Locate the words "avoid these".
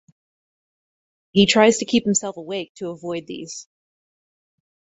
2.89-3.67